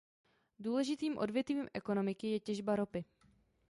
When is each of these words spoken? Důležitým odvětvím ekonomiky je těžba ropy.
Důležitým 0.59 1.17
odvětvím 1.17 1.67
ekonomiky 1.73 2.27
je 2.27 2.39
těžba 2.39 2.75
ropy. 2.75 3.05